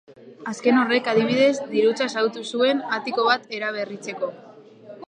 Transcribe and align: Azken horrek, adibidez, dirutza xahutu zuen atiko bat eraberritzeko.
Azken 0.51 0.79
horrek, 0.83 1.09
adibidez, 1.13 1.51
dirutza 1.75 2.09
xahutu 2.15 2.47
zuen 2.55 2.83
atiko 2.99 3.29
bat 3.31 3.49
eraberritzeko. 3.61 4.35